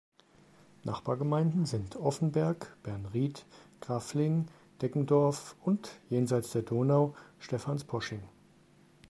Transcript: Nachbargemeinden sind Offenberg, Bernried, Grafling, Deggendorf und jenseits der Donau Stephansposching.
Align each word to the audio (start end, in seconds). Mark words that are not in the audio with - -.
Nachbargemeinden 0.83 1.67
sind 1.67 1.95
Offenberg, 1.95 2.75
Bernried, 2.81 3.45
Grafling, 3.81 4.47
Deggendorf 4.81 5.55
und 5.63 5.91
jenseits 6.09 6.53
der 6.53 6.63
Donau 6.63 7.15
Stephansposching. 7.37 8.23